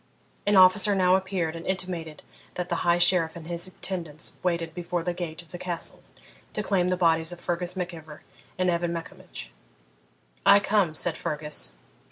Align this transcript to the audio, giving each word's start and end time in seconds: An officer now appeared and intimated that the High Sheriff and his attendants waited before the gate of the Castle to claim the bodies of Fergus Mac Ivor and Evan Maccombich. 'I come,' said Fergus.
An 0.47 0.55
officer 0.55 0.95
now 0.95 1.15
appeared 1.15 1.55
and 1.55 1.63
intimated 1.63 2.23
that 2.55 2.69
the 2.69 2.77
High 2.77 2.97
Sheriff 2.97 3.35
and 3.35 3.45
his 3.45 3.67
attendants 3.67 4.33
waited 4.41 4.73
before 4.73 5.03
the 5.03 5.13
gate 5.13 5.43
of 5.43 5.51
the 5.51 5.59
Castle 5.59 6.01
to 6.53 6.63
claim 6.63 6.87
the 6.89 6.97
bodies 6.97 7.31
of 7.31 7.39
Fergus 7.39 7.75
Mac 7.75 7.93
Ivor 7.93 8.23
and 8.57 8.71
Evan 8.71 8.93
Maccombich. 8.93 9.51
'I 10.43 10.59
come,' 10.61 10.95
said 10.95 11.17
Fergus. 11.17 11.73